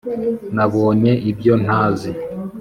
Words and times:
nabonye 0.55 1.13
ibyo 1.31 1.53
ntazi 1.63 2.09